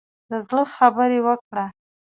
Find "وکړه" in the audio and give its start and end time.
1.27-1.65